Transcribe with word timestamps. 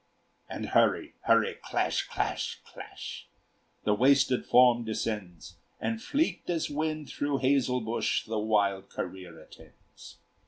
And 0.49 0.69
hurry! 0.69 1.13
hurry! 1.25 1.57
clash, 1.61 2.07
clash, 2.07 2.59
clash! 2.65 3.27
The 3.83 3.93
wasted 3.93 4.47
form 4.47 4.83
descends; 4.83 5.57
And 5.79 6.01
fleet 6.01 6.41
as 6.47 6.71
wind 6.71 7.07
through 7.07 7.37
hazel 7.37 7.81
bush 7.81 8.25
The 8.25 8.39
wild 8.39 8.89
career 8.89 9.37
attends. 9.39 10.17